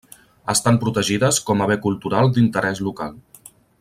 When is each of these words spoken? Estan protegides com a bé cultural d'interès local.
Estan 0.53 0.77
protegides 0.83 1.39
com 1.49 1.61
a 1.65 1.67
bé 1.73 1.77
cultural 1.85 2.33
d'interès 2.39 2.83
local. 2.89 3.15